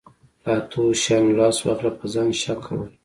له 0.43 0.51
اتو 0.59 0.81
شیانو 1.01 1.37
لاس 1.39 1.57
واخله 1.61 1.91
په 1.99 2.05
ځان 2.13 2.29
شک 2.41 2.59
کول. 2.65 2.89